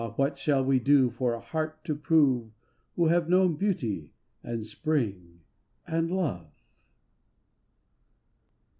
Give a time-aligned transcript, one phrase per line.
[0.15, 2.49] what shall we do for a heart to prove,
[2.95, 5.41] Who have known Beauty, and Spring,
[5.85, 6.49] and Love?